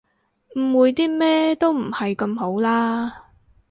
[0.55, 3.25] 誤會啲咩都唔係咁好啦